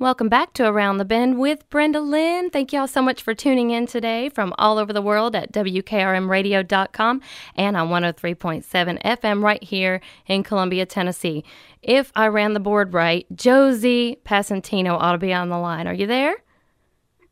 Welcome 0.00 0.28
back 0.28 0.52
to 0.54 0.66
Around 0.66 0.98
the 0.98 1.04
Bend 1.04 1.38
with 1.38 1.70
Brenda 1.70 2.00
Lynn. 2.00 2.50
Thank 2.50 2.72
you 2.72 2.80
all 2.80 2.88
so 2.88 3.00
much 3.00 3.22
for 3.22 3.32
tuning 3.32 3.70
in 3.70 3.86
today 3.86 4.28
from 4.28 4.52
all 4.58 4.78
over 4.78 4.92
the 4.92 5.00
world 5.00 5.36
at 5.36 5.52
WKRMradio.com 5.52 7.20
and 7.54 7.76
on 7.76 7.88
103.7 7.88 9.02
FM 9.02 9.42
right 9.44 9.62
here 9.62 10.00
in 10.26 10.42
Columbia, 10.42 10.84
Tennessee. 10.84 11.44
If 11.80 12.10
I 12.16 12.26
ran 12.26 12.54
the 12.54 12.60
board 12.60 12.92
right, 12.92 13.24
Josie 13.36 14.18
Passantino 14.24 14.98
ought 14.98 15.12
to 15.12 15.18
be 15.18 15.32
on 15.32 15.48
the 15.48 15.58
line. 15.58 15.86
Are 15.86 15.94
you 15.94 16.08
there? 16.08 16.34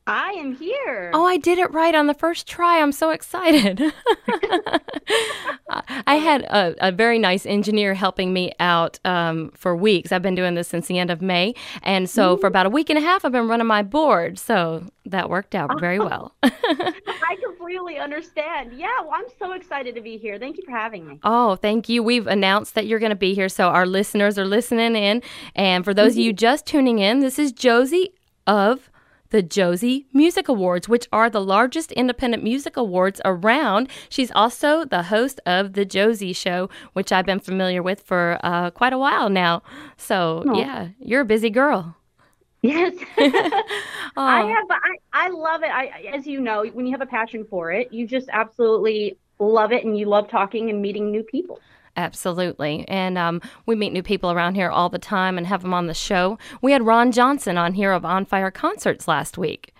I 0.07 0.31
am 0.33 0.55
here. 0.55 1.11
Oh, 1.15 1.27
I 1.27 1.39
did 1.39 1.59
it 1.59 1.73
right 1.73 1.97
on 1.97 2.07
the 2.07 2.15
first 2.15 2.47
try. 2.47 2.81
I'm 2.81 2.93
so 2.93 3.11
excited. 3.11 3.81
I 6.07 6.17
had 6.17 6.43
a, 6.43 6.89
a, 6.89 6.93
very 6.93 7.19
nice 7.19 7.47
engineer 7.47 7.95
helping 7.95 8.33
me 8.33 8.53
out 8.61 8.99
um, 9.05 9.51
for 9.55 9.75
weeks. 9.75 10.13
I've 10.13 10.23
been 10.23 10.35
doing 10.35 10.55
this 10.55 10.69
since 10.69 10.87
the 10.87 10.99
end 10.99 11.11
of 11.11 11.23
May. 11.23 11.55
And 11.83 12.09
so 12.09 12.37
for 12.37 12.47
about 12.47 12.67
a 12.67 12.71
week 12.71 12.91
and 12.91 12.99
a 12.99 13.03
half, 13.03 13.25
I've 13.25 13.33
been 13.33 13.49
running 13.49 13.67
my 13.67 13.83
board. 13.83 14.39
So 14.39 14.85
that 15.07 15.31
worked 15.31 15.55
out 15.55 15.81
very 15.81 15.99
well. 15.99 16.35
I 16.43 17.37
completely 17.43 17.99
understand. 17.99 18.73
Yeah, 18.75 19.01
well, 19.01 19.13
I'm 19.15 19.27
so 19.39 19.53
excited 19.53 19.95
to 19.95 20.01
be 20.01 20.19
here. 20.19 20.39
Thank 20.39 20.57
you 20.57 20.63
for 20.65 20.73
having 20.73 21.07
me. 21.07 21.19
Oh, 21.25 21.57
thank 21.57 21.89
you. 21.89 22.03
We've 22.03 22.27
announced 22.27 22.75
that 22.75 22.87
you're 22.87 22.99
going 22.99 23.11
to 23.11 23.17
be 23.17 23.35
here. 23.35 23.49
So 23.49 23.69
our 23.69 23.87
listeners 23.87 24.39
are 24.39 24.47
listening 24.47 24.97
in. 24.97 25.23
And 25.55 25.85
for 25.85 25.95
those 25.95 26.13
of 26.13 26.19
you 26.19 26.33
just 26.33 26.67
tuning 26.67 26.99
in, 26.99 27.21
this 27.21 27.39
is 27.39 27.53
Josie 27.53 28.13
of 28.47 28.91
the 29.33 29.43
Josie 29.43 30.07
Music 30.13 30.47
Awards, 30.47 30.89
which 30.89 31.09
are 31.11 31.29
the 31.29 31.41
largest 31.41 31.91
independent 31.93 32.45
music 32.45 32.77
awards 32.77 33.21
around. 33.25 33.89
She's 34.11 34.31
also 34.33 34.85
the 34.85 35.05
host 35.05 35.41
of 35.47 35.73
The 35.73 35.87
Josie 35.87 36.35
Show, 36.35 36.69
which 36.93 37.11
I've 37.11 37.25
been 37.25 37.41
familiar 37.41 37.83
with 37.83 38.03
for 38.03 38.39
uh, 38.45 38.71
quite 38.71 38.93
a 38.93 38.99
while 38.99 39.31
now. 39.31 39.63
So, 39.97 40.45
oh. 40.47 40.59
yeah, 40.59 40.89
you're 41.01 41.23
a 41.23 41.25
busy 41.25 41.49
girl. 41.49 41.97
Yes. 42.61 42.95
I 43.17 44.43
have. 44.43 44.67
I, 44.71 44.97
I 45.15 45.29
love 45.31 45.63
it. 45.63 45.71
I, 45.71 46.11
as 46.15 46.27
you 46.27 46.41
know, 46.41 46.65
when 46.67 46.85
you 46.85 46.93
have 46.93 47.01
a 47.01 47.07
passion 47.07 47.47
for 47.49 47.73
it, 47.73 47.91
you 47.91 48.07
just 48.07 48.29
absolutely 48.31 49.17
love 49.39 49.73
it, 49.73 49.85
and 49.85 49.99
you 49.99 50.07
love 50.07 50.29
talking 50.29 50.69
and 50.69 50.83
meeting 50.83 51.11
new 51.11 51.23
people. 51.23 51.59
Absolutely. 51.97 52.87
And 52.89 53.19
um, 53.19 53.43
we 53.67 53.75
meet 53.75 53.93
new 53.93 54.03
people 54.03 54.31
around 54.33 54.55
here 54.55 54.71
all 54.71 54.89
the 54.89 54.99
time 54.99 55.37
and 55.37 55.47
have 55.47 55.63
them 55.63 55.75
on 55.75 55.87
the 55.87 55.95
show. 55.95 56.39
We 56.63 56.73
had 56.73 56.87
Ron 56.87 57.13
Johnson 57.13 57.59
on 57.59 57.75
here 57.75 57.93
of 57.93 58.05
On 58.05 58.25
Fire 58.25 58.51
Concerts 58.51 59.07
last 59.07 59.37
week. 59.37 59.75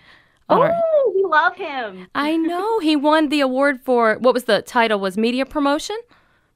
Oh, 0.49 0.61
our... 0.61 0.81
we 1.15 1.23
love 1.23 1.55
him. 1.55 2.07
I 2.13 2.37
know. 2.37 2.79
He 2.79 2.95
won 2.95 3.29
the 3.29 3.39
award 3.39 3.81
for 3.81 4.17
what 4.19 4.33
was 4.33 4.43
the 4.43 4.61
title? 4.61 4.99
Was 4.99 5.17
media 5.17 5.45
promotion? 5.45 5.97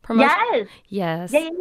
Promotion? 0.04 0.68
Yes. 0.90 1.32
Yes. 1.32 1.52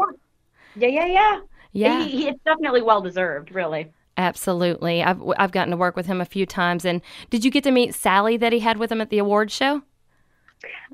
Yeah, 0.77 0.89
yeah, 0.89 1.07
yeah. 1.07 1.07
Yeah, 1.07 1.41
yeah. 1.73 2.05
He, 2.05 2.11
he, 2.11 2.29
it's 2.29 2.41
definitely 2.45 2.83
well 2.83 3.01
deserved, 3.01 3.55
really. 3.55 3.93
Absolutely. 4.19 5.03
I've, 5.03 5.23
I've 5.39 5.53
gotten 5.53 5.71
to 5.71 5.77
work 5.77 5.97
with 5.97 6.07
him 6.07 6.21
a 6.21 6.27
few 6.27 6.47
times. 6.47 6.85
And 6.85 7.01
did 7.31 7.45
you 7.45 7.51
get 7.51 7.65
to 7.65 7.71
meet 7.71 7.95
Sally 7.95 8.37
that 8.37 8.53
he 8.53 8.61
had 8.61 8.79
with 8.79 8.93
him 8.93 9.01
at 9.01 9.11
the 9.11 9.19
award 9.19 9.51
show? 9.51 9.83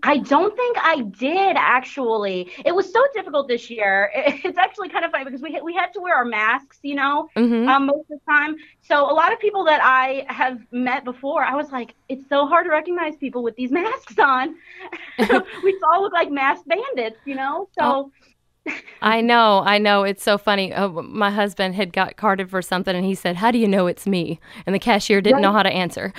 I 0.03 0.19
don't 0.19 0.55
think 0.57 0.77
I 0.81 1.03
did 1.03 1.57
actually. 1.57 2.51
It 2.65 2.75
was 2.75 2.93
so 2.93 3.01
difficult 3.15 3.49
this 3.49 3.71
year. 3.71 4.11
It's 4.45 4.59
actually 4.59 4.89
kind 4.89 5.05
of 5.05 5.13
funny 5.13 5.25
because 5.25 5.41
we 5.41 5.59
we 5.63 5.75
had 5.75 5.93
to 5.95 6.01
wear 6.01 6.17
our 6.17 6.25
masks, 6.25 6.79
you 6.83 6.95
know, 6.95 7.29
mm-hmm. 7.37 7.69
um, 7.69 7.87
most 7.87 8.11
of 8.11 8.19
the 8.19 8.21
time. 8.29 8.57
So 8.81 9.11
a 9.11 9.15
lot 9.15 9.33
of 9.33 9.39
people 9.39 9.65
that 9.65 9.81
I 9.83 10.27
have 10.29 10.59
met 10.73 11.05
before, 11.05 11.45
I 11.45 11.55
was 11.55 11.71
like, 11.71 11.95
it's 12.09 12.29
so 12.29 12.47
hard 12.47 12.67
to 12.67 12.71
recognize 12.71 13.17
people 13.17 13.43
with 13.43 13.57
these 13.57 13.71
masks 13.81 14.19
on. 14.19 14.57
we 15.65 15.81
all 15.93 16.03
look 16.03 16.13
like 16.13 16.31
masked 16.31 16.69
bandits, 16.69 17.21
you 17.25 17.35
know. 17.35 17.69
So. 17.79 17.83
Oh 17.83 18.13
I 19.03 19.21
know, 19.21 19.63
I 19.65 19.79
know. 19.79 20.05
It's 20.05 20.23
so 20.23 20.39
funny. 20.39 20.73
Uh, 20.73 20.89
my 20.89 21.31
husband 21.31 21.75
had 21.75 21.93
got 21.93 22.17
carded 22.17 22.49
for 22.51 22.63
something, 22.63 22.95
and 22.95 23.05
he 23.05 23.15
said, 23.15 23.37
"How 23.37 23.51
do 23.51 23.59
you 23.59 23.67
know 23.67 23.87
it's 23.87 24.07
me?" 24.07 24.39
And 24.65 24.75
the 24.75 24.79
cashier 24.79 25.21
didn't 25.21 25.37
right. 25.37 25.43
know 25.43 25.53
how 25.53 25.63
to 25.63 25.73
answer. 25.73 26.13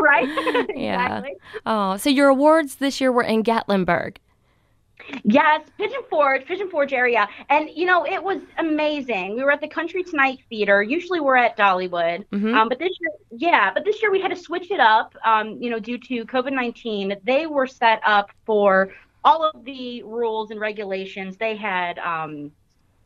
right. 0.00 0.28
yeah. 0.76 1.18
Exactly. 1.18 1.32
Oh, 1.66 1.96
so 1.96 2.08
your 2.10 2.28
awards 2.28 2.76
this 2.76 3.00
year 3.00 3.10
were 3.10 3.24
in 3.24 3.42
Gatlinburg. 3.42 4.16
Yes, 5.24 5.62
Pigeon 5.78 6.02
Forge, 6.08 6.44
Pigeon 6.46 6.70
Forge 6.70 6.92
area, 6.92 7.28
and 7.50 7.68
you 7.74 7.86
know 7.86 8.04
it 8.06 8.22
was 8.22 8.40
amazing. 8.58 9.34
We 9.36 9.42
were 9.42 9.50
at 9.50 9.60
the 9.60 9.68
Country 9.68 10.04
Tonight 10.04 10.38
Theater. 10.48 10.82
Usually 10.82 11.18
we're 11.18 11.36
at 11.36 11.56
Dollywood, 11.56 12.24
mm-hmm. 12.28 12.54
um, 12.54 12.68
but 12.68 12.78
this 12.78 12.96
year, 13.00 13.10
yeah, 13.30 13.72
but 13.72 13.84
this 13.84 14.00
year 14.00 14.10
we 14.10 14.20
had 14.20 14.30
to 14.30 14.36
switch 14.36 14.70
it 14.70 14.80
up. 14.80 15.16
Um, 15.24 15.60
you 15.60 15.70
know, 15.70 15.78
due 15.78 15.98
to 15.98 16.24
COVID 16.24 16.52
nineteen, 16.52 17.16
they 17.24 17.46
were 17.46 17.66
set 17.66 18.00
up 18.06 18.30
for 18.46 18.92
all 19.24 19.44
of 19.44 19.64
the 19.64 20.02
rules 20.02 20.50
and 20.50 20.60
regulations. 20.60 21.36
They 21.36 21.56
had 21.56 21.98
um, 21.98 22.52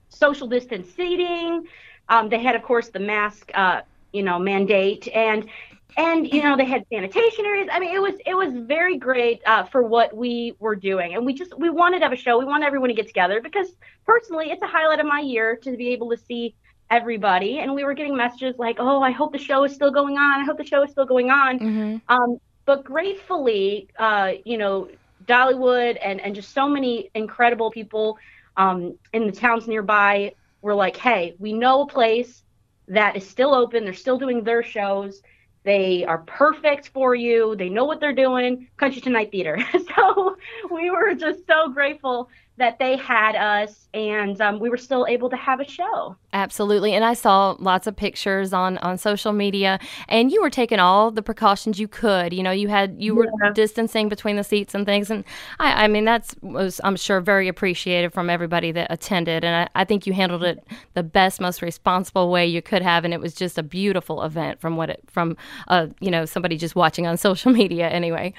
social 0.08 0.46
distance 0.46 0.88
seating. 0.94 1.66
Um, 2.08 2.28
they 2.28 2.42
had, 2.42 2.54
of 2.54 2.62
course, 2.62 2.88
the 2.88 3.00
mask, 3.00 3.50
uh, 3.54 3.82
you 4.12 4.22
know, 4.22 4.38
mandate, 4.38 5.08
and 5.08 5.48
and 5.96 6.30
you 6.32 6.42
know 6.42 6.56
they 6.56 6.64
had 6.64 6.84
sanitation 6.92 7.44
areas. 7.44 7.68
I 7.72 7.80
mean, 7.80 7.94
it 7.94 8.00
was 8.00 8.14
it 8.26 8.34
was 8.34 8.52
very 8.52 8.96
great 8.98 9.40
uh, 9.46 9.64
for 9.64 9.82
what 9.82 10.14
we 10.14 10.54
were 10.58 10.76
doing, 10.76 11.14
and 11.14 11.24
we 11.24 11.34
just 11.34 11.58
we 11.58 11.70
wanted 11.70 12.00
to 12.00 12.04
have 12.04 12.12
a 12.12 12.16
show. 12.16 12.38
We 12.38 12.44
wanted 12.44 12.66
everyone 12.66 12.88
to 12.88 12.94
get 12.94 13.06
together 13.06 13.40
because 13.40 13.68
personally, 14.04 14.50
it's 14.50 14.62
a 14.62 14.66
highlight 14.66 15.00
of 15.00 15.06
my 15.06 15.20
year 15.20 15.56
to 15.56 15.76
be 15.76 15.88
able 15.88 16.10
to 16.10 16.16
see 16.16 16.54
everybody. 16.90 17.58
And 17.58 17.74
we 17.74 17.84
were 17.84 17.94
getting 17.94 18.16
messages 18.16 18.56
like, 18.58 18.76
"Oh, 18.78 19.02
I 19.02 19.10
hope 19.10 19.32
the 19.32 19.38
show 19.38 19.64
is 19.64 19.74
still 19.74 19.90
going 19.90 20.16
on. 20.18 20.40
I 20.40 20.44
hope 20.44 20.58
the 20.58 20.66
show 20.66 20.82
is 20.82 20.90
still 20.90 21.06
going 21.06 21.30
on." 21.30 21.58
Mm-hmm. 21.58 21.96
Um, 22.08 22.40
but 22.66 22.84
gratefully, 22.84 23.88
uh, 23.98 24.32
you 24.44 24.58
know, 24.58 24.88
Dollywood 25.26 25.98
and, 26.02 26.20
and 26.20 26.34
just 26.34 26.52
so 26.52 26.68
many 26.68 27.10
incredible 27.14 27.70
people 27.70 28.18
um, 28.56 28.98
in 29.12 29.26
the 29.26 29.32
towns 29.32 29.66
nearby 29.66 30.34
were 30.62 30.74
like, 30.74 30.96
hey, 30.96 31.36
we 31.38 31.52
know 31.52 31.82
a 31.82 31.86
place 31.86 32.42
that 32.88 33.16
is 33.16 33.28
still 33.28 33.54
open. 33.54 33.84
They're 33.84 33.94
still 33.94 34.18
doing 34.18 34.44
their 34.44 34.62
shows. 34.62 35.22
They 35.64 36.04
are 36.04 36.18
perfect 36.18 36.90
for 36.90 37.14
you. 37.14 37.56
They 37.56 37.68
know 37.68 37.84
what 37.84 38.00
they're 38.00 38.14
doing. 38.14 38.68
Country 38.76 39.00
Tonight 39.00 39.32
Theater. 39.32 39.58
so 39.96 40.36
we 40.70 40.90
were 40.90 41.14
just 41.14 41.46
so 41.46 41.68
grateful 41.70 42.28
that 42.58 42.78
they 42.78 42.96
had 42.96 43.36
us 43.36 43.88
and 43.94 44.40
um, 44.40 44.58
we 44.58 44.68
were 44.68 44.76
still 44.76 45.06
able 45.08 45.30
to 45.30 45.36
have 45.36 45.60
a 45.60 45.68
show. 45.68 46.16
Absolutely 46.32 46.92
and 46.92 47.04
i 47.04 47.14
saw 47.14 47.56
lots 47.58 47.86
of 47.86 47.96
pictures 47.96 48.52
on 48.52 48.76
on 48.78 48.98
social 48.98 49.32
media 49.32 49.78
and 50.08 50.30
you 50.30 50.42
were 50.42 50.50
taking 50.50 50.78
all 50.78 51.10
the 51.10 51.22
precautions 51.22 51.78
you 51.78 51.88
could 51.88 52.32
you 52.32 52.42
know 52.42 52.50
you 52.50 52.68
had 52.68 52.94
you 52.98 53.14
were 53.14 53.26
yeah. 53.42 53.52
distancing 53.52 54.08
between 54.08 54.36
the 54.36 54.44
seats 54.44 54.74
and 54.74 54.84
things 54.84 55.10
and 55.10 55.24
i 55.60 55.84
i 55.84 55.88
mean 55.88 56.04
that's 56.04 56.34
was 56.42 56.80
i'm 56.84 56.96
sure 56.96 57.20
very 57.20 57.48
appreciated 57.48 58.12
from 58.12 58.28
everybody 58.28 58.70
that 58.70 58.86
attended 58.90 59.44
and 59.44 59.68
i, 59.74 59.80
I 59.80 59.84
think 59.84 60.06
you 60.06 60.12
handled 60.12 60.44
it 60.44 60.66
the 60.94 61.02
best 61.02 61.40
most 61.40 61.62
responsible 61.62 62.30
way 62.30 62.46
you 62.46 62.60
could 62.60 62.82
have 62.82 63.04
and 63.04 63.14
it 63.14 63.20
was 63.20 63.34
just 63.34 63.56
a 63.56 63.62
beautiful 63.62 64.22
event 64.22 64.60
from 64.60 64.76
what 64.76 64.90
it 64.90 65.02
from 65.06 65.36
uh 65.68 65.86
you 66.00 66.10
know 66.10 66.24
somebody 66.24 66.56
just 66.58 66.76
watching 66.76 67.06
on 67.06 67.16
social 67.28 67.52
media 67.52 67.88
anyway 67.88 68.34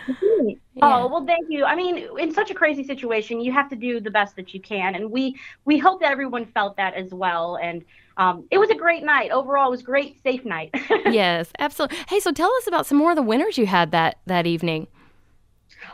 yeah. 0.78 0.98
Oh 0.98 1.08
well, 1.08 1.26
thank 1.26 1.48
you. 1.50 1.66
I 1.66 1.76
mean, 1.76 2.08
in 2.20 2.32
such 2.32 2.52
a 2.52 2.54
crazy 2.54 2.84
situation, 2.84 3.42
you 3.42 3.52
have 3.52 3.70
to 3.70 3.76
do 3.76 4.00
the 4.00 4.12
best 4.12 4.36
that 4.36 4.54
you 4.54 4.62
can, 4.62 4.96
and 4.96 5.12
we 5.12 5.40
we 5.66 5.78
hope 5.78 6.02
that 6.02 6.12
everyone 6.12 6.46
felt 6.46 6.78
that 6.78 6.94
as 6.94 7.12
well. 7.12 7.58
And 7.62 7.84
um, 8.18 8.46
it 8.52 8.58
was 8.58 8.70
a 8.70 8.76
great 8.76 9.04
night 9.04 9.32
overall. 9.32 9.68
It 9.68 9.72
was 9.72 9.82
a 9.82 9.86
great, 9.86 10.22
safe 10.22 10.46
night. 10.46 10.70
yes, 11.06 11.52
absolutely. 11.60 11.98
Hey, 12.10 12.20
so 12.20 12.32
tell 12.32 12.54
us 12.58 12.68
about 12.68 12.86
some 12.86 12.98
more 12.98 13.12
of 13.12 13.16
the 13.16 13.24
winners 13.24 13.58
you 13.58 13.66
had 13.66 13.92
that 13.92 14.20
that 14.28 14.46
evening. 14.46 14.88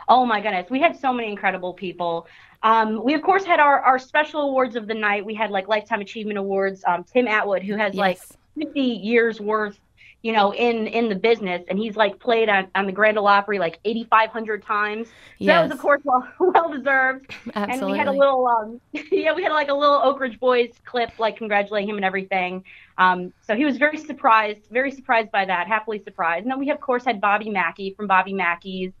Oh 0.08 0.26
my 0.26 0.40
goodness, 0.40 0.70
we 0.70 0.80
had 0.80 0.98
so 0.98 1.12
many 1.12 1.30
incredible 1.30 1.72
people. 1.72 2.26
Um, 2.62 3.02
we 3.04 3.14
of 3.14 3.22
course 3.22 3.44
had 3.44 3.60
our 3.60 3.80
our 3.80 3.98
special 3.98 4.42
awards 4.42 4.76
of 4.76 4.86
the 4.86 4.94
night. 4.94 5.24
We 5.24 5.34
had 5.34 5.50
like 5.50 5.68
lifetime 5.68 6.00
achievement 6.00 6.38
awards. 6.38 6.82
Um, 6.86 7.04
Tim 7.04 7.26
Atwood, 7.26 7.62
who 7.62 7.76
has 7.76 7.94
yes. 7.94 7.98
like 7.98 8.20
50 8.58 8.80
years 8.80 9.40
worth 9.40 9.78
you 10.24 10.32
know, 10.32 10.54
in 10.54 10.86
in 10.86 11.10
the 11.10 11.14
business, 11.14 11.62
and 11.68 11.78
he's 11.78 11.96
like 11.96 12.18
played 12.18 12.48
on, 12.48 12.66
on 12.74 12.86
the 12.86 12.92
Grand 12.92 13.18
Ole 13.18 13.26
Opry 13.26 13.58
like 13.58 13.78
8,500 13.84 14.62
times. 14.62 15.08
So 15.08 15.12
yes. 15.36 15.48
that 15.48 15.62
was, 15.64 15.72
of 15.72 15.78
course, 15.78 16.00
well 16.02 16.26
well 16.40 16.72
deserved. 16.72 17.30
Absolutely. 17.54 17.74
And 17.74 17.92
we 17.92 17.98
had 17.98 18.08
a 18.08 18.12
little, 18.12 18.46
um, 18.46 18.80
yeah, 19.12 19.34
we 19.34 19.42
had 19.42 19.52
like 19.52 19.68
a 19.68 19.74
little 19.74 20.00
Oak 20.02 20.18
Ridge 20.18 20.40
Boys 20.40 20.70
clip, 20.86 21.10
like 21.18 21.36
congratulating 21.36 21.90
him 21.90 21.96
and 21.96 22.06
everything. 22.06 22.64
Um, 22.96 23.34
so 23.46 23.54
he 23.54 23.66
was 23.66 23.76
very 23.76 23.98
surprised, 23.98 24.62
very 24.70 24.90
surprised 24.90 25.30
by 25.30 25.44
that, 25.44 25.66
happily 25.66 26.02
surprised. 26.02 26.44
And 26.44 26.50
then 26.50 26.58
we, 26.58 26.70
of 26.70 26.80
course, 26.80 27.04
had 27.04 27.20
Bobby 27.20 27.50
Mackey 27.50 27.92
from 27.92 28.06
Bobby 28.06 28.32
Mackey's 28.32 28.92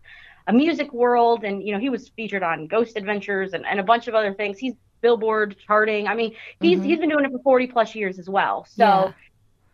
A 0.46 0.52
Music 0.52 0.92
World, 0.92 1.42
and 1.42 1.62
you 1.62 1.72
know 1.72 1.80
he 1.80 1.88
was 1.88 2.10
featured 2.10 2.42
on 2.42 2.66
Ghost 2.66 2.98
Adventures 2.98 3.54
and, 3.54 3.64
and 3.64 3.80
a 3.80 3.84
bunch 3.84 4.08
of 4.08 4.14
other 4.14 4.34
things. 4.34 4.58
He's 4.58 4.74
Billboard 5.00 5.56
charting. 5.66 6.06
I 6.06 6.14
mean, 6.14 6.34
he's 6.60 6.80
mm-hmm. 6.80 6.86
he's 6.86 6.98
been 6.98 7.08
doing 7.08 7.24
it 7.24 7.30
for 7.30 7.38
40 7.38 7.68
plus 7.68 7.94
years 7.94 8.18
as 8.18 8.28
well. 8.28 8.66
So. 8.68 8.84
Yeah 8.84 9.12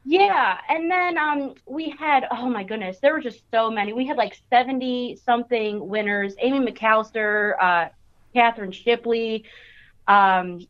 yeah, 0.05 0.59
and 0.69 0.91
then 0.91 1.17
um, 1.19 1.55
we 1.67 1.91
had 1.91 2.27
oh 2.31 2.49
my 2.49 2.65
goodness, 2.65 2.99
there 3.01 3.13
were 3.13 3.21
just 3.21 3.43
so 3.51 3.71
many. 3.71 3.93
We 3.93 4.07
had 4.07 4.17
like 4.17 4.39
seventy 4.51 5.19
something 5.25 5.89
winners: 5.89 6.35
Amy 6.39 6.73
McAllister, 6.73 7.55
uh, 7.61 7.89
Catherine 8.33 8.73
Shipley, 8.73 9.45
um, 10.09 10.67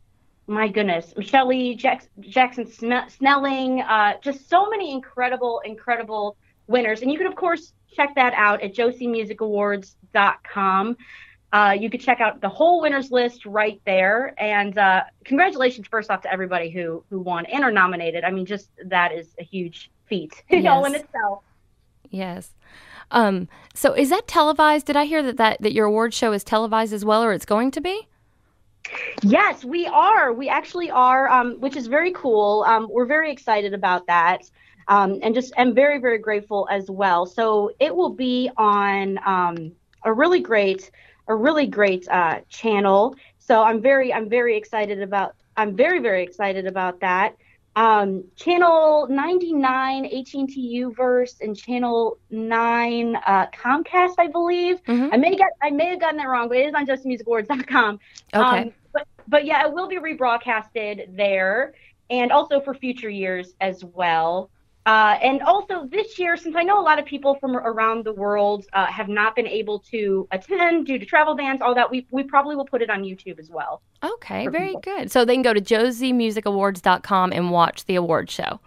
my 0.47 0.67
goodness, 0.67 1.13
Michelle 1.15 1.49
Jackson, 1.75 2.09
Jackson 2.19 2.67
Snelling, 2.67 3.81
uh, 3.81 4.15
just 4.21 4.49
so 4.49 4.69
many 4.69 4.91
incredible, 4.91 5.61
incredible 5.63 6.35
winners. 6.67 7.01
And 7.01 7.09
you 7.11 7.17
can 7.17 7.27
of 7.27 7.35
course 7.35 7.71
check 7.95 8.13
that 8.15 8.33
out 8.33 8.61
at 8.61 8.75
josiemusicawards.com. 8.75 10.97
Uh, 11.53 11.75
you 11.77 11.89
could 11.89 12.01
check 12.01 12.21
out 12.21 12.39
the 12.39 12.49
whole 12.49 12.81
winners 12.81 13.11
list 13.11 13.45
right 13.45 13.81
there. 13.85 14.33
And 14.37 14.77
uh, 14.77 15.03
congratulations, 15.25 15.87
first 15.87 16.09
off, 16.09 16.21
to 16.21 16.31
everybody 16.31 16.69
who 16.69 17.03
who 17.09 17.19
won 17.19 17.45
and 17.47 17.63
are 17.63 17.71
nominated. 17.71 18.23
I 18.23 18.31
mean, 18.31 18.45
just 18.45 18.69
that 18.85 19.11
is 19.11 19.27
a 19.39 19.43
huge 19.43 19.91
feat, 20.05 20.43
you 20.49 20.61
know, 20.61 20.85
in 20.85 20.95
itself. 20.95 21.43
Yes. 22.09 22.51
Um, 23.11 23.49
so 23.73 23.93
is 23.93 24.09
that 24.09 24.27
televised? 24.27 24.85
Did 24.85 24.95
I 24.95 25.05
hear 25.05 25.21
that, 25.23 25.37
that 25.37 25.61
that 25.61 25.73
your 25.73 25.85
award 25.85 26.13
show 26.13 26.31
is 26.31 26.43
televised 26.43 26.93
as 26.93 27.03
well, 27.03 27.23
or 27.23 27.33
it's 27.33 27.45
going 27.45 27.71
to 27.71 27.81
be? 27.81 28.07
Yes, 29.21 29.63
we 29.63 29.85
are. 29.87 30.33
We 30.33 30.49
actually 30.49 30.89
are, 30.89 31.29
um, 31.29 31.59
which 31.59 31.75
is 31.75 31.87
very 31.87 32.13
cool. 32.13 32.65
Um, 32.67 32.87
we're 32.89 33.05
very 33.05 33.31
excited 33.31 33.73
about 33.73 34.07
that. 34.07 34.49
Um, 34.87 35.19
and 35.21 35.35
just 35.35 35.53
am 35.57 35.73
very, 35.75 35.99
very 35.99 36.17
grateful 36.17 36.67
as 36.71 36.89
well. 36.89 37.25
So 37.25 37.71
it 37.79 37.95
will 37.95 38.09
be 38.09 38.49
on 38.57 39.19
um, 39.25 39.71
a 40.03 40.11
really 40.11 40.41
great, 40.41 40.91
a 41.27 41.35
really 41.35 41.67
great 41.67 42.07
uh, 42.09 42.41
channel. 42.49 43.15
So 43.39 43.63
I'm 43.63 43.81
very, 43.81 44.13
I'm 44.13 44.29
very 44.29 44.57
excited 44.57 45.01
about. 45.01 45.35
I'm 45.57 45.75
very, 45.75 45.99
very 45.99 46.23
excited 46.23 46.65
about 46.65 46.99
that. 47.01 47.35
Um, 47.75 48.25
channel 48.35 49.07
99 49.09 50.05
AT&T 50.05 50.83
Uverse 50.83 51.39
and 51.39 51.55
channel 51.55 52.17
9 52.29 53.15
uh, 53.15 53.47
Comcast, 53.47 54.15
I 54.17 54.27
believe. 54.27 54.83
Mm-hmm. 54.83 55.13
I 55.13 55.17
may 55.17 55.35
get 55.35 55.51
I 55.61 55.69
may 55.69 55.87
have 55.91 56.01
gotten 56.01 56.17
that 56.17 56.27
wrong, 56.27 56.49
but 56.49 56.57
it 56.57 56.67
is 56.67 56.73
on 56.73 56.85
josiemusicawards.com. 56.85 57.99
Okay. 58.33 58.61
Um, 58.61 58.71
but 58.91 59.07
but 59.27 59.45
yeah, 59.45 59.65
it 59.65 59.73
will 59.73 59.87
be 59.87 59.97
rebroadcasted 59.97 61.15
there 61.15 61.73
and 62.09 62.31
also 62.31 62.59
for 62.59 62.73
future 62.73 63.09
years 63.09 63.53
as 63.61 63.83
well. 63.85 64.49
Uh, 64.85 65.17
and 65.21 65.41
also 65.43 65.85
this 65.85 66.17
year, 66.17 66.35
since 66.35 66.55
I 66.55 66.63
know 66.63 66.79
a 66.79 66.81
lot 66.81 66.97
of 66.97 67.05
people 67.05 67.35
from 67.35 67.55
around 67.55 68.03
the 68.03 68.13
world 68.13 68.65
uh, 68.73 68.87
have 68.87 69.09
not 69.09 69.35
been 69.35 69.47
able 69.47 69.79
to 69.91 70.27
attend 70.31 70.87
due 70.87 70.97
to 70.97 71.05
travel 71.05 71.35
bans, 71.35 71.61
all 71.61 71.75
that, 71.75 71.89
we, 71.91 72.07
we 72.09 72.23
probably 72.23 72.55
will 72.55 72.65
put 72.65 72.81
it 72.81 72.89
on 72.89 73.03
YouTube 73.03 73.37
as 73.37 73.49
well. 73.49 73.81
Okay, 74.03 74.47
very 74.47 74.67
people. 74.67 74.81
good. 74.81 75.11
So 75.11 75.23
they 75.23 75.35
can 75.35 75.43
go 75.43 75.53
to 75.53 75.61
josiemusicawards.com 75.61 77.31
and 77.31 77.51
watch 77.51 77.85
the 77.85 77.95
award 77.95 78.31
show. 78.31 78.59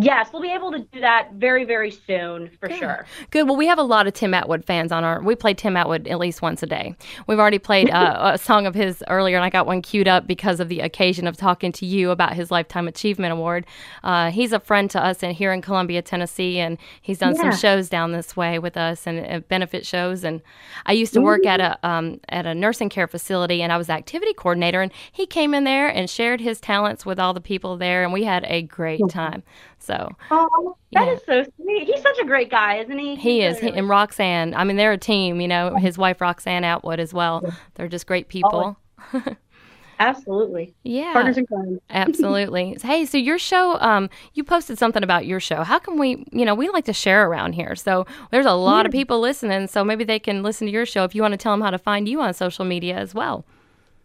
Yes, 0.00 0.30
we'll 0.32 0.42
be 0.42 0.52
able 0.52 0.72
to 0.72 0.80
do 0.80 1.00
that 1.00 1.32
very, 1.34 1.64
very 1.64 1.90
soon 1.90 2.50
for 2.60 2.68
Good. 2.68 2.78
sure. 2.78 3.06
Good. 3.30 3.44
Well, 3.44 3.56
we 3.56 3.66
have 3.66 3.78
a 3.78 3.82
lot 3.82 4.06
of 4.06 4.12
Tim 4.12 4.34
Atwood 4.34 4.64
fans 4.64 4.92
on 4.92 5.04
our. 5.04 5.22
We 5.22 5.34
play 5.34 5.54
Tim 5.54 5.76
Atwood 5.76 6.06
at 6.08 6.18
least 6.18 6.42
once 6.42 6.62
a 6.62 6.66
day. 6.66 6.94
We've 7.26 7.38
already 7.38 7.58
played 7.58 7.90
uh, 7.90 8.32
a 8.34 8.38
song 8.38 8.66
of 8.66 8.74
his 8.74 9.02
earlier, 9.08 9.36
and 9.36 9.44
I 9.44 9.50
got 9.50 9.66
one 9.66 9.82
queued 9.82 10.08
up 10.08 10.26
because 10.26 10.60
of 10.60 10.68
the 10.68 10.80
occasion 10.80 11.26
of 11.26 11.36
talking 11.36 11.72
to 11.72 11.86
you 11.86 12.10
about 12.10 12.34
his 12.34 12.50
Lifetime 12.50 12.88
Achievement 12.88 13.32
Award. 13.32 13.66
Uh, 14.04 14.30
he's 14.30 14.52
a 14.52 14.60
friend 14.60 14.90
to 14.90 15.02
us 15.02 15.22
in 15.22 15.30
here 15.32 15.52
in 15.52 15.62
Columbia, 15.62 16.02
Tennessee, 16.02 16.58
and 16.58 16.78
he's 17.00 17.18
done 17.18 17.34
yeah. 17.34 17.42
some 17.42 17.52
shows 17.52 17.88
down 17.88 18.12
this 18.12 18.36
way 18.36 18.58
with 18.58 18.76
us 18.76 19.06
and 19.06 19.26
uh, 19.26 19.40
benefit 19.48 19.86
shows. 19.86 20.24
And 20.24 20.42
I 20.86 20.92
used 20.92 21.12
to 21.14 21.20
work 21.20 21.42
mm-hmm. 21.42 21.60
at 21.60 21.78
a 21.82 21.88
um, 21.88 22.20
at 22.28 22.46
a 22.46 22.54
nursing 22.54 22.88
care 22.88 23.06
facility, 23.06 23.62
and 23.62 23.72
I 23.72 23.78
was 23.78 23.90
activity 23.90 24.34
coordinator. 24.34 24.82
And 24.82 24.92
he 25.10 25.26
came 25.26 25.54
in 25.54 25.64
there 25.64 25.88
and 25.88 26.08
shared 26.08 26.40
his 26.40 26.60
talents 26.60 27.06
with 27.06 27.18
all 27.18 27.34
the 27.34 27.40
people 27.40 27.76
there, 27.76 28.04
and 28.04 28.12
we 28.12 28.24
had 28.24 28.44
a 28.48 28.62
great 28.62 29.00
time. 29.08 29.42
So, 29.88 30.14
oh, 30.30 30.76
that 30.92 31.06
yeah. 31.06 31.12
is 31.14 31.20
so 31.24 31.44
sweet. 31.56 31.86
He's 31.86 32.02
such 32.02 32.18
a 32.18 32.26
great 32.26 32.50
guy, 32.50 32.76
isn't 32.76 32.98
he? 32.98 33.16
He 33.16 33.40
He's 33.40 33.54
is. 33.54 33.60
He, 33.60 33.70
and 33.70 33.88
Roxanne. 33.88 34.52
I 34.54 34.64
mean, 34.64 34.76
they're 34.76 34.92
a 34.92 34.98
team. 34.98 35.40
You 35.40 35.48
know, 35.48 35.76
his 35.76 35.96
wife 35.96 36.20
Roxanne 36.20 36.62
Atwood 36.62 37.00
as 37.00 37.14
well. 37.14 37.42
They're 37.74 37.88
just 37.88 38.06
great 38.06 38.28
people. 38.28 38.76
Oh. 39.14 39.24
Absolutely. 39.98 40.74
Yeah. 40.82 41.14
Partners 41.14 41.38
in 41.38 41.46
crime. 41.46 41.80
Absolutely. 41.90 42.76
Hey, 42.82 43.06
so 43.06 43.16
your 43.16 43.38
show, 43.38 43.80
um, 43.80 44.10
you 44.34 44.44
posted 44.44 44.78
something 44.78 45.02
about 45.02 45.24
your 45.24 45.40
show. 45.40 45.64
How 45.64 45.78
can 45.78 45.98
we, 45.98 46.26
you 46.32 46.44
know, 46.44 46.54
we 46.54 46.68
like 46.68 46.84
to 46.84 46.92
share 46.92 47.26
around 47.26 47.54
here. 47.54 47.74
So 47.74 48.06
there's 48.30 48.46
a 48.46 48.52
lot 48.52 48.80
yeah. 48.80 48.88
of 48.88 48.92
people 48.92 49.20
listening. 49.20 49.68
So 49.68 49.82
maybe 49.84 50.04
they 50.04 50.18
can 50.18 50.42
listen 50.42 50.66
to 50.66 50.72
your 50.72 50.86
show 50.86 51.04
if 51.04 51.14
you 51.14 51.22
want 51.22 51.32
to 51.32 51.38
tell 51.38 51.52
them 51.54 51.62
how 51.62 51.70
to 51.70 51.78
find 51.78 52.06
you 52.06 52.20
on 52.20 52.34
social 52.34 52.66
media 52.66 52.96
as 52.96 53.14
well. 53.14 53.46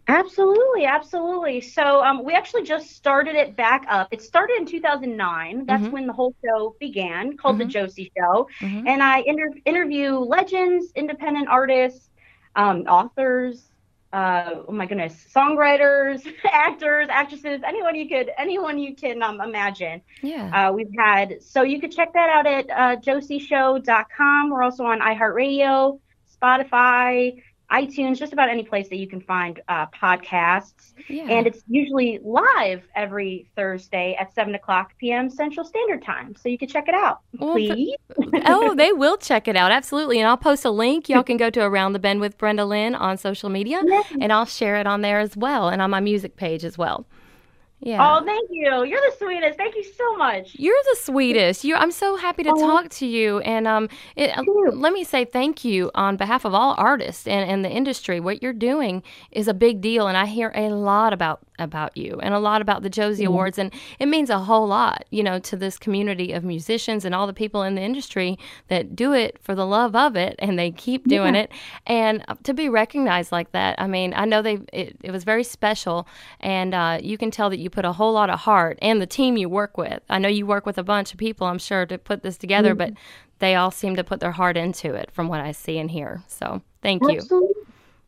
Absolutely, 0.06 0.84
absolutely. 0.84 1.60
So 1.60 2.02
um, 2.04 2.24
we 2.24 2.34
actually 2.34 2.64
just 2.64 2.90
started 2.90 3.36
it 3.36 3.56
back 3.56 3.86
up. 3.88 4.08
It 4.10 4.20
started 4.20 4.56
in 4.58 4.66
2009. 4.66 5.66
That's 5.66 5.82
mm-hmm. 5.82 5.92
when 5.92 6.06
the 6.06 6.12
whole 6.12 6.34
show 6.44 6.76
began, 6.78 7.36
called 7.36 7.54
mm-hmm. 7.54 7.68
The 7.68 7.72
Josie 7.72 8.12
Show. 8.16 8.48
Mm-hmm. 8.60 8.86
And 8.86 9.02
I 9.02 9.20
inter- 9.20 9.58
interview 9.64 10.18
legends, 10.18 10.92
independent 10.94 11.48
artists, 11.48 12.10
um, 12.54 12.82
authors, 12.82 13.70
uh, 14.12 14.62
oh 14.68 14.72
my 14.72 14.86
goodness, 14.86 15.26
songwriters, 15.34 16.24
actors, 16.44 17.08
actresses, 17.10 17.62
anyone 17.66 17.96
you 17.96 18.08
could, 18.08 18.30
anyone 18.38 18.78
you 18.78 18.94
can 18.94 19.22
um, 19.22 19.40
imagine. 19.40 20.02
Yeah. 20.22 20.68
Uh, 20.68 20.72
we've 20.72 20.94
had, 20.96 21.42
so 21.42 21.62
you 21.62 21.80
could 21.80 21.90
check 21.90 22.12
that 22.12 22.28
out 22.28 22.46
at 22.46 22.70
uh, 22.70 23.00
josieshow.com. 23.00 24.50
We're 24.50 24.62
also 24.62 24.84
on 24.84 25.00
iHeartRadio, 25.00 25.98
Spotify, 26.40 27.42
iTunes, 27.70 28.18
just 28.18 28.32
about 28.32 28.48
any 28.48 28.62
place 28.62 28.88
that 28.88 28.96
you 28.96 29.06
can 29.06 29.20
find 29.20 29.60
uh, 29.68 29.86
podcasts. 29.86 30.92
Yeah. 31.08 31.24
And 31.24 31.46
it's 31.46 31.62
usually 31.66 32.20
live 32.22 32.82
every 32.94 33.48
Thursday 33.56 34.16
at 34.20 34.34
7 34.34 34.54
o'clock 34.54 34.92
p.m. 34.98 35.30
Central 35.30 35.64
Standard 35.66 36.04
Time. 36.04 36.34
So 36.36 36.48
you 36.48 36.58
can 36.58 36.68
check 36.68 36.88
it 36.88 36.94
out, 36.94 37.20
well, 37.38 37.52
please. 37.52 37.96
oh, 38.46 38.74
they 38.74 38.92
will 38.92 39.16
check 39.16 39.48
it 39.48 39.56
out. 39.56 39.72
Absolutely. 39.72 40.20
And 40.20 40.28
I'll 40.28 40.36
post 40.36 40.64
a 40.64 40.70
link. 40.70 41.08
Y'all 41.08 41.22
can 41.22 41.36
go 41.36 41.50
to 41.50 41.62
Around 41.62 41.94
the 41.94 41.98
Bend 41.98 42.20
with 42.20 42.38
Brenda 42.38 42.64
Lynn 42.64 42.94
on 42.94 43.18
social 43.18 43.48
media, 43.48 43.82
and 44.20 44.32
I'll 44.32 44.44
share 44.44 44.76
it 44.76 44.86
on 44.86 45.00
there 45.00 45.18
as 45.18 45.36
well 45.36 45.68
and 45.68 45.82
on 45.82 45.90
my 45.90 46.00
music 46.00 46.36
page 46.36 46.64
as 46.64 46.78
well. 46.78 47.06
Yeah. 47.84 48.16
Oh, 48.16 48.24
thank 48.24 48.48
you. 48.50 48.84
You're 48.84 49.00
the 49.00 49.14
sweetest. 49.18 49.58
Thank 49.58 49.76
you 49.76 49.84
so 49.84 50.16
much. 50.16 50.54
You're 50.54 50.74
the 50.92 50.96
sweetest. 51.02 51.64
You. 51.64 51.74
I'm 51.74 51.90
so 51.90 52.16
happy 52.16 52.42
to 52.44 52.50
oh. 52.50 52.58
talk 52.58 52.88
to 52.90 53.06
you. 53.06 53.40
And 53.40 53.68
um, 53.68 53.90
it, 54.16 54.32
let 54.74 54.94
me 54.94 55.04
say 55.04 55.26
thank 55.26 55.66
you 55.66 55.90
on 55.94 56.16
behalf 56.16 56.46
of 56.46 56.54
all 56.54 56.74
artists 56.78 57.26
and, 57.26 57.48
and 57.48 57.62
the 57.62 57.68
industry. 57.68 58.20
What 58.20 58.42
you're 58.42 58.54
doing 58.54 59.02
is 59.32 59.48
a 59.48 59.54
big 59.54 59.82
deal, 59.82 60.06
and 60.06 60.16
I 60.16 60.24
hear 60.24 60.50
a 60.54 60.70
lot 60.70 61.12
about 61.12 61.40
about 61.58 61.96
you 61.96 62.18
and 62.22 62.34
a 62.34 62.38
lot 62.38 62.60
about 62.60 62.82
the 62.82 62.90
Josie 62.90 63.24
mm-hmm. 63.24 63.32
Awards, 63.32 63.58
and 63.58 63.72
it 63.98 64.06
means 64.06 64.30
a 64.30 64.38
whole 64.40 64.66
lot, 64.66 65.04
you 65.10 65.22
know, 65.22 65.38
to 65.38 65.56
this 65.56 65.78
community 65.78 66.32
of 66.32 66.44
musicians 66.44 67.04
and 67.04 67.14
all 67.14 67.26
the 67.26 67.32
people 67.32 67.62
in 67.62 67.74
the 67.74 67.82
industry 67.82 68.38
that 68.68 68.96
do 68.96 69.12
it 69.12 69.38
for 69.42 69.54
the 69.54 69.66
love 69.66 69.94
of 69.94 70.16
it, 70.16 70.34
and 70.38 70.58
they 70.58 70.70
keep 70.70 71.06
doing 71.06 71.34
yeah. 71.34 71.42
it, 71.42 71.52
and 71.86 72.24
uh, 72.28 72.34
to 72.42 72.54
be 72.54 72.68
recognized 72.68 73.32
like 73.32 73.52
that. 73.52 73.80
I 73.80 73.86
mean, 73.86 74.14
I 74.14 74.24
know 74.24 74.42
they 74.42 74.58
it, 74.72 74.96
it 75.02 75.10
was 75.10 75.24
very 75.24 75.44
special, 75.44 76.06
and 76.40 76.74
uh, 76.74 76.98
you 77.02 77.16
can 77.18 77.30
tell 77.30 77.50
that 77.50 77.58
you 77.58 77.70
put 77.70 77.84
a 77.84 77.92
whole 77.92 78.12
lot 78.12 78.30
of 78.30 78.40
heart 78.40 78.78
and 78.82 79.00
the 79.00 79.06
team 79.06 79.36
you 79.36 79.48
work 79.48 79.78
with. 79.78 80.02
I 80.08 80.18
know 80.18 80.28
you 80.28 80.46
work 80.46 80.66
with 80.66 80.78
a 80.78 80.82
bunch 80.84 81.12
of 81.12 81.18
people, 81.18 81.46
I'm 81.46 81.58
sure, 81.58 81.86
to 81.86 81.98
put 81.98 82.22
this 82.22 82.36
together, 82.36 82.70
mm-hmm. 82.70 82.94
but 82.94 83.02
they 83.38 83.54
all 83.54 83.70
seem 83.70 83.96
to 83.96 84.04
put 84.04 84.20
their 84.20 84.32
heart 84.32 84.56
into 84.56 84.94
it 84.94 85.10
from 85.10 85.28
what 85.28 85.40
I 85.40 85.52
see 85.52 85.78
and 85.78 85.90
hear. 85.90 86.22
So 86.28 86.62
thank 86.82 87.02
you. 87.02 87.16
Absolutely. 87.16 87.53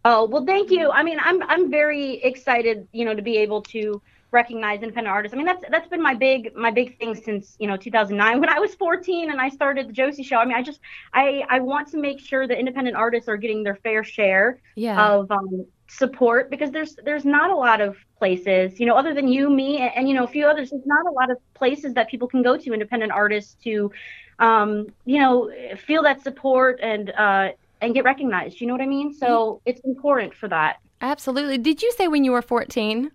Oh 0.09 0.25
well, 0.25 0.47
thank 0.47 0.71
you. 0.71 0.89
I 0.93 1.03
mean, 1.03 1.19
I'm 1.21 1.43
I'm 1.43 1.69
very 1.69 2.23
excited, 2.23 2.87
you 2.93 3.05
know, 3.05 3.13
to 3.13 3.23
be 3.23 3.39
able 3.39 3.61
to 3.75 4.01
recognize 4.31 4.81
independent 4.81 5.13
artists. 5.13 5.35
I 5.35 5.37
mean, 5.37 5.47
that's 5.47 5.65
that's 5.69 5.89
been 5.89 6.01
my 6.01 6.15
big 6.15 6.55
my 6.55 6.71
big 6.71 6.97
thing 7.01 7.17
since 7.17 7.57
you 7.59 7.67
know 7.67 7.77
2009 7.77 8.39
when 8.39 8.49
I 8.49 8.61
was 8.61 8.73
14 8.77 9.33
and 9.33 9.41
I 9.41 9.49
started 9.49 9.89
the 9.89 9.93
Josie 9.93 10.23
Show. 10.23 10.37
I 10.37 10.45
mean, 10.45 10.57
I 10.57 10.63
just 10.63 10.79
I 11.13 11.43
I 11.49 11.59
want 11.59 11.89
to 11.89 11.97
make 11.97 12.21
sure 12.21 12.47
that 12.47 12.57
independent 12.57 12.97
artists 12.97 13.29
are 13.29 13.37
getting 13.37 13.65
their 13.65 13.75
fair 13.75 14.05
share 14.05 14.61
yeah. 14.77 15.09
of 15.09 15.29
um, 15.33 15.67
support 15.89 16.51
because 16.51 16.71
there's 16.71 16.95
there's 17.05 17.25
not 17.25 17.51
a 17.51 17.57
lot 17.57 17.81
of 17.81 17.97
places 18.19 18.81
you 18.81 18.87
know 18.87 18.97
other 18.97 19.13
than 19.13 19.29
you 19.29 19.51
me 19.51 19.79
and, 19.79 19.93
and, 19.95 20.09
you 20.09 20.15
know 20.15 20.25
a 20.25 20.29
few 20.29 20.47
others 20.47 20.71
there's 20.71 20.87
not 20.87 21.07
a 21.07 21.11
lot 21.11 21.31
of 21.31 21.37
places 21.55 21.95
that 21.95 22.09
people 22.09 22.27
can 22.27 22.43
go 22.43 22.57
to 22.57 22.73
independent 22.73 23.13
artists 23.13 23.55
to 23.63 23.93
um, 24.39 24.87
you 25.05 25.21
know 25.21 25.51
feel 25.77 26.03
that 26.03 26.23
support 26.23 26.81
and 26.83 27.11
uh, 27.11 27.51
and 27.81 27.95
get 27.95 28.05
recognized 28.05 28.61
you 28.61 28.67
know 28.67 28.73
what 28.73 28.83
i 28.83 28.87
mean 28.87 29.13
so 29.13 29.27
mm-hmm. 29.27 29.71
it's 29.71 29.81
important 29.85 30.35
for 30.35 30.49
that 30.49 30.77
absolutely 31.01 31.59
did 31.59 31.83
you 31.83 31.93
say 31.93 32.09
when 32.09 32.25
you 32.25 32.33
were 32.33 32.43
14 32.43 33.11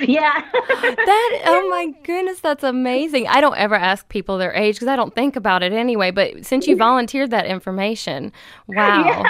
yeah. 0.00 0.44
that 0.52 1.42
oh 1.46 1.68
my 1.70 1.92
goodness, 2.04 2.40
that's 2.40 2.62
amazing. 2.62 3.26
I 3.26 3.40
don't 3.40 3.56
ever 3.56 3.74
ask 3.74 4.08
people 4.08 4.38
their 4.38 4.52
age 4.52 4.76
because 4.76 4.88
I 4.88 4.96
don't 4.96 5.14
think 5.14 5.36
about 5.36 5.62
it 5.62 5.72
anyway, 5.72 6.10
but 6.10 6.44
since 6.44 6.66
you 6.66 6.76
volunteered 6.86 7.30
that 7.30 7.46
information, 7.46 8.32
wow. 8.68 9.04
Yeah. 9.04 9.24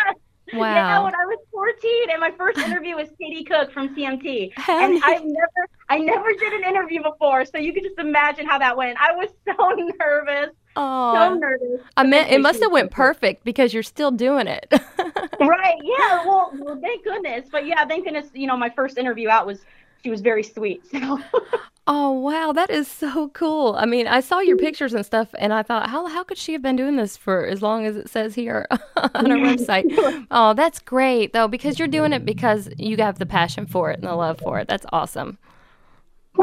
Wow. 0.52 0.74
Yeah, 0.74 1.02
when 1.02 1.14
I 1.14 1.24
was 1.26 1.38
14 1.50 2.10
and 2.10 2.20
my 2.20 2.30
first 2.32 2.58
interview 2.58 2.96
was 2.96 3.08
Katie 3.20 3.44
Cook 3.44 3.72
from 3.72 3.94
CMT. 3.94 4.52
and 4.68 5.02
I've 5.04 5.24
never 5.24 5.68
I 5.90 5.98
never 5.98 6.32
did 6.32 6.52
an 6.52 6.64
interview 6.64 7.02
before, 7.02 7.44
so 7.44 7.58
you 7.58 7.72
can 7.72 7.82
just 7.82 7.98
imagine 7.98 8.46
how 8.46 8.58
that 8.58 8.76
went. 8.76 8.98
I 9.00 9.12
was 9.12 9.30
so 9.46 9.68
nervous. 9.98 10.54
Oh, 10.76 11.14
so 11.14 11.34
nervous. 11.34 11.80
I 11.96 12.04
meant 12.04 12.30
it 12.30 12.40
must 12.40 12.62
have 12.62 12.72
went 12.72 12.90
perfect 12.90 13.44
because 13.44 13.74
you're 13.74 13.82
still 13.82 14.10
doing 14.10 14.46
it. 14.46 14.66
right. 15.40 15.78
Yeah. 15.82 16.24
Well, 16.24 16.52
well, 16.58 16.78
thank 16.80 17.04
goodness. 17.04 17.48
But 17.50 17.66
yeah, 17.66 17.84
thank 17.84 18.04
goodness, 18.04 18.26
you 18.32 18.46
know, 18.46 18.56
my 18.56 18.70
first 18.70 18.96
interview 18.96 19.28
out 19.28 19.46
was 19.46 19.64
she 20.02 20.10
was 20.10 20.20
very 20.20 20.42
sweet. 20.42 20.82
So 20.90 21.20
Oh 21.90 22.12
wow, 22.12 22.52
that 22.52 22.68
is 22.68 22.86
so 22.86 23.30
cool. 23.30 23.74
I 23.78 23.86
mean, 23.86 24.06
I 24.06 24.20
saw 24.20 24.40
your 24.40 24.58
mm-hmm. 24.58 24.66
pictures 24.66 24.92
and 24.92 25.06
stuff 25.06 25.34
and 25.38 25.54
I 25.54 25.62
thought, 25.62 25.88
how 25.88 26.06
how 26.06 26.22
could 26.22 26.36
she 26.36 26.52
have 26.52 26.60
been 26.60 26.76
doing 26.76 26.96
this 26.96 27.16
for 27.16 27.46
as 27.46 27.62
long 27.62 27.86
as 27.86 27.96
it 27.96 28.10
says 28.10 28.34
here 28.34 28.66
on 28.70 29.30
her 29.30 29.38
mm-hmm. 29.38 29.46
website? 29.46 30.26
Oh, 30.30 30.52
that's 30.52 30.80
great 30.80 31.32
though, 31.32 31.48
because 31.48 31.78
you're 31.78 31.88
doing 31.88 32.12
it 32.12 32.26
because 32.26 32.68
you 32.76 32.98
have 32.98 33.18
the 33.18 33.24
passion 33.24 33.64
for 33.64 33.90
it 33.90 34.00
and 34.00 34.06
the 34.06 34.14
love 34.14 34.38
for 34.38 34.58
it. 34.58 34.68
That's 34.68 34.84
awesome. 34.92 35.38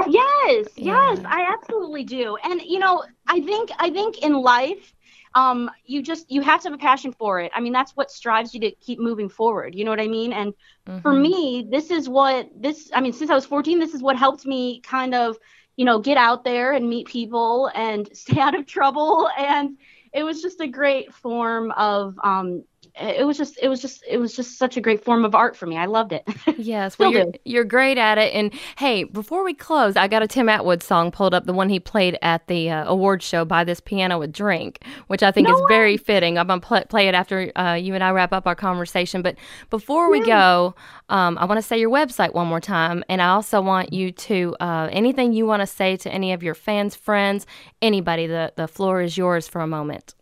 Yes, 0.08 0.68
yeah. 0.76 1.14
yes, 1.14 1.24
I 1.24 1.54
absolutely 1.54 2.04
do. 2.04 2.38
And 2.44 2.60
you 2.62 2.80
know, 2.80 3.04
I 3.27 3.41
think 3.41 3.72
I 3.79 3.89
think 3.89 4.20
in 4.20 4.34
life 4.34 4.94
um, 5.36 5.70
you 5.86 6.01
just 6.01 6.32
you 6.32 6.41
have 6.41 6.62
to 6.62 6.70
have 6.70 6.74
a 6.74 6.82
passion 6.82 7.12
for 7.12 7.41
it. 7.41 7.51
I 7.53 7.60
mean, 7.60 7.74
that's 7.74 7.91
what 7.91 8.10
strives 8.10 8.53
you 8.53 8.62
to 8.62 8.72
keep 8.72 9.00
moving 9.00 9.27
forward. 9.27 9.75
You 9.75 9.84
know 9.84 9.91
what 9.91 10.00
I 10.00 10.08
mean? 10.08 10.32
And 10.32 10.53
mm-hmm. 10.88 11.00
for 11.00 11.12
me, 11.12 11.67
this 11.70 11.91
is 11.91 12.08
what 12.08 12.50
this. 12.55 12.89
I 12.94 13.01
mean, 13.01 13.12
since 13.12 13.29
I 13.29 13.36
was 13.36 13.46
14, 13.46 13.77
this 13.77 13.94
is 13.94 14.01
what 14.01 14.15
helped 14.15 14.46
me 14.46 14.79
kind 14.79 15.13
of, 15.13 15.38
you 15.75 15.84
know, 15.84 16.00
get 16.00 16.17
out 16.17 16.46
there 16.46 16.72
and 16.72 16.89
meet 16.89 17.08
people 17.08 17.70
and 17.75 18.10
stay 18.17 18.39
out 18.39 18.58
of 18.58 18.65
trouble. 18.65 19.29
And 19.38 19.77
it 20.13 20.24
was 20.24 20.41
just 20.41 20.62
a 20.62 20.67
great 20.67 21.13
form 21.13 21.72
of 21.72 22.17
um, 22.24 22.63
it 22.98 23.25
was 23.25 23.38
just 23.38 23.60
it 23.62 23.68
was 23.68 23.82
just 23.82 24.04
it 24.08 24.18
was 24.18 24.36
just 24.36 24.58
such 24.58 24.78
a 24.78 24.82
great 24.82 25.04
form 25.04 25.25
of 25.25 25.36
art 25.36 25.56
for 25.56 25.66
me. 25.66 25.78
I 25.78 25.86
loved 25.86 26.14
it. 26.14 26.28
Yes, 26.58 26.98
well 26.98 27.12
you're, 27.12 27.32
you're 27.44 27.64
great 27.64 27.98
at 27.98 28.18
it. 28.18 28.34
And 28.34 28.52
hey, 28.78 29.04
before 29.04 29.44
we 29.44 29.54
close, 29.54 29.96
I 29.98 30.08
got 30.08 30.24
a 30.24 30.28
Tim 30.28 30.48
Atwood 30.48 30.82
song 30.82 31.12
pulled 31.12 31.34
up, 31.34 31.46
the 31.46 31.54
one 31.54 31.70
he 31.70 31.80
played 31.80 32.18
at 32.22 32.48
the 32.48 32.70
uh, 32.70 32.86
award 32.86 33.22
show 33.22 33.44
by 33.46 33.64
this 33.64 33.80
piano 33.80 34.18
with 34.18 34.32
drink, 34.32 34.80
which 35.08 35.22
I 35.22 35.32
think 35.32 35.48
no 35.48 35.56
is 35.56 35.62
way. 35.62 35.68
very 35.68 35.98
fitting. 35.98 36.38
I'm 36.38 36.48
gonna 36.48 36.62
play, 36.62 36.84
play 36.88 37.08
it 37.08 37.14
after 37.14 37.52
uh, 37.58 37.74
you 37.74 37.94
and 37.94 38.04
I 38.04 38.12
wrap 38.12 38.32
up 38.32 38.48
our 38.48 38.56
conversation. 38.56 39.22
But 39.22 39.36
before 39.70 40.10
we 40.10 40.22
go, 40.22 40.75
um, 41.10 41.38
I 41.38 41.46
want 41.46 41.58
to 41.58 41.62
say 41.62 41.78
your 41.78 41.92
website 41.92 42.34
one 42.34 42.48
more 42.48 42.62
time, 42.62 43.04
and 43.10 43.22
I 43.22 43.28
also 43.30 43.62
want 43.62 43.92
you 43.92 44.12
to 44.12 44.56
uh, 44.60 44.90
anything 44.92 45.34
you 45.34 45.46
want 45.46 45.62
to 45.62 45.68
say 45.68 45.98
to 45.98 46.12
any 46.12 46.32
of 46.32 46.42
your 46.42 46.56
fans, 46.56 46.96
friends, 46.96 47.46
anybody. 47.82 48.28
The 48.28 48.54
the 48.56 48.68
floor 48.68 49.02
is 49.02 49.18
yours 49.18 49.48
for 49.48 49.62
a 49.62 49.68
moment. 49.68 50.16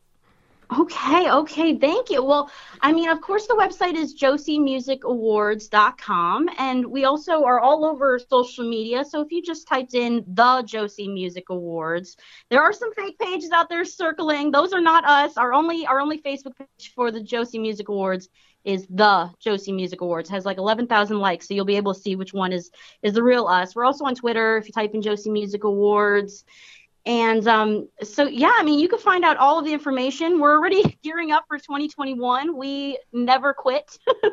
Okay, 0.79 1.29
okay, 1.29 1.77
thank 1.77 2.09
you. 2.09 2.23
Well, 2.23 2.49
I 2.81 2.91
mean, 2.93 3.09
of 3.09 3.21
course, 3.21 3.45
the 3.45 3.53
website 3.53 3.93
is 3.95 4.15
josiemusicawards.com, 4.15 6.49
and 6.57 6.83
we 6.85 7.05
also 7.05 7.43
are 7.43 7.59
all 7.59 7.85
over 7.85 8.17
social 8.17 8.67
media. 8.67 9.05
So 9.05 9.21
if 9.21 9.31
you 9.31 9.43
just 9.43 9.67
typed 9.67 9.93
in 9.93 10.25
the 10.25 10.63
Josie 10.65 11.07
Music 11.07 11.49
Awards, 11.49 12.17
there 12.49 12.63
are 12.63 12.73
some 12.73 12.91
fake 12.93 13.19
pages 13.19 13.51
out 13.51 13.69
there 13.69 13.85
circling. 13.85 14.49
Those 14.51 14.73
are 14.73 14.81
not 14.81 15.05
us. 15.05 15.37
Our 15.37 15.53
only 15.53 15.85
our 15.85 15.99
only 15.99 16.19
Facebook 16.19 16.57
page 16.57 16.91
for 16.95 17.11
the 17.11 17.21
Josie 17.21 17.59
Music 17.59 17.89
Awards 17.89 18.29
is 18.63 18.87
the 18.89 19.29
Josie 19.39 19.73
Music 19.73 20.01
Awards. 20.01 20.29
It 20.29 20.33
has 20.33 20.45
like 20.45 20.57
11,000 20.57 21.19
likes, 21.19 21.47
so 21.47 21.53
you'll 21.53 21.65
be 21.65 21.77
able 21.77 21.93
to 21.93 21.99
see 21.99 22.15
which 22.15 22.33
one 22.33 22.51
is 22.51 22.71
is 23.03 23.13
the 23.13 23.21
real 23.21 23.45
us. 23.45 23.75
We're 23.75 23.85
also 23.85 24.05
on 24.05 24.15
Twitter. 24.15 24.57
If 24.57 24.65
you 24.67 24.73
type 24.73 24.95
in 24.95 25.03
Josie 25.03 25.29
Music 25.29 25.65
Awards 25.65 26.45
and 27.05 27.45
um, 27.49 27.89
so, 28.01 28.27
yeah, 28.27 28.53
I 28.55 28.63
mean, 28.63 28.79
you 28.79 28.87
can 28.87 28.99
find 28.99 29.25
out 29.25 29.35
all 29.35 29.59
of 29.59 29.65
the 29.65 29.73
information. 29.73 30.39
We're 30.39 30.57
already 30.57 30.97
gearing 31.03 31.31
up 31.31 31.43
for 31.49 31.57
2021. 31.57 32.55
We 32.55 32.97
never 33.11 33.53
quit. 33.53 33.97
we 34.23 34.25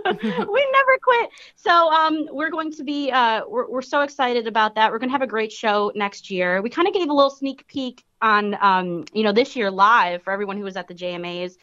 never 0.72 0.98
quit. 1.02 1.30
So 1.56 1.90
um, 1.90 2.28
we're 2.30 2.50
going 2.50 2.72
to 2.72 2.84
be, 2.84 3.10
uh, 3.10 3.42
we're, 3.48 3.68
we're 3.68 3.82
so 3.82 4.02
excited 4.02 4.46
about 4.46 4.76
that. 4.76 4.92
We're 4.92 4.98
going 4.98 5.08
to 5.08 5.14
have 5.14 5.22
a 5.22 5.26
great 5.26 5.50
show 5.50 5.90
next 5.96 6.30
year. 6.30 6.62
We 6.62 6.70
kind 6.70 6.86
of 6.86 6.94
gave 6.94 7.08
a 7.10 7.12
little 7.12 7.30
sneak 7.30 7.66
peek 7.66 8.04
on, 8.22 8.56
um, 8.60 9.04
you 9.12 9.24
know, 9.24 9.32
this 9.32 9.56
year 9.56 9.70
live 9.70 10.22
for 10.22 10.32
everyone 10.32 10.56
who 10.56 10.64
was 10.64 10.76
at 10.76 10.86
the 10.86 10.94
JMAs. 10.94 11.56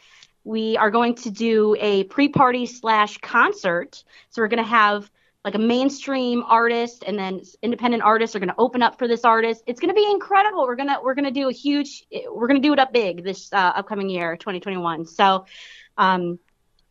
We 0.44 0.76
are 0.76 0.90
going 0.90 1.14
to 1.16 1.30
do 1.30 1.74
a 1.80 2.04
pre-party 2.04 2.66
slash 2.66 3.16
concert. 3.18 4.04
So 4.28 4.42
we're 4.42 4.48
going 4.48 4.62
to 4.62 4.68
have 4.68 5.10
like 5.44 5.54
a 5.54 5.58
mainstream 5.58 6.42
artist 6.46 7.04
and 7.06 7.18
then 7.18 7.40
independent 7.62 8.02
artists 8.02 8.34
are 8.34 8.38
going 8.38 8.48
to 8.48 8.54
open 8.58 8.82
up 8.82 8.98
for 8.98 9.06
this 9.06 9.24
artist. 9.24 9.62
It's 9.66 9.80
going 9.80 9.94
to 9.94 9.94
be 9.94 10.08
incredible. 10.10 10.62
We're 10.66 10.76
going 10.76 10.88
to 10.88 10.98
we're 11.02 11.14
going 11.14 11.24
to 11.24 11.30
do 11.30 11.48
a 11.48 11.52
huge 11.52 12.04
we're 12.30 12.48
going 12.48 12.60
to 12.60 12.66
do 12.66 12.72
it 12.72 12.78
up 12.78 12.92
big 12.92 13.24
this 13.24 13.52
uh, 13.52 13.56
upcoming 13.56 14.10
year 14.10 14.36
2021 14.36 15.06
so 15.06 15.46
um, 15.96 16.38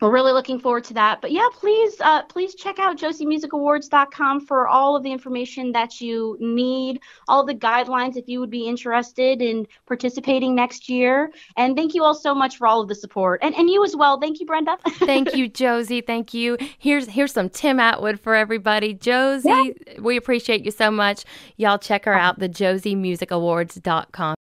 we're 0.00 0.12
really 0.12 0.32
looking 0.32 0.58
forward 0.58 0.84
to 0.84 0.94
that. 0.94 1.20
But 1.20 1.32
yeah, 1.32 1.48
please, 1.52 2.00
uh, 2.00 2.22
please 2.24 2.54
check 2.54 2.78
out 2.78 2.98
josiemusicawards.com 2.98 4.40
for 4.46 4.68
all 4.68 4.96
of 4.96 5.02
the 5.02 5.10
information 5.10 5.72
that 5.72 6.00
you 6.00 6.36
need, 6.40 7.00
all 7.26 7.44
the 7.44 7.54
guidelines 7.54 8.16
if 8.16 8.28
you 8.28 8.40
would 8.40 8.50
be 8.50 8.66
interested 8.66 9.42
in 9.42 9.66
participating 9.86 10.54
next 10.54 10.88
year. 10.88 11.32
And 11.56 11.76
thank 11.76 11.94
you 11.94 12.04
all 12.04 12.14
so 12.14 12.34
much 12.34 12.56
for 12.56 12.66
all 12.66 12.80
of 12.80 12.88
the 12.88 12.94
support, 12.94 13.40
and 13.42 13.54
and 13.54 13.68
you 13.68 13.84
as 13.84 13.96
well. 13.96 14.20
Thank 14.20 14.40
you, 14.40 14.46
Brenda. 14.46 14.78
thank 14.98 15.34
you, 15.34 15.48
Josie. 15.48 16.00
Thank 16.00 16.32
you. 16.32 16.56
Here's 16.78 17.08
here's 17.08 17.32
some 17.32 17.48
Tim 17.48 17.80
Atwood 17.80 18.20
for 18.20 18.34
everybody. 18.34 18.94
Josie, 18.94 19.48
yeah. 19.48 20.00
we 20.00 20.16
appreciate 20.16 20.64
you 20.64 20.70
so 20.70 20.90
much. 20.90 21.24
Y'all 21.56 21.78
check 21.78 22.04
her 22.04 22.14
out, 22.14 22.38
the 22.38 22.48
josiemusicawards.com. 22.48 24.37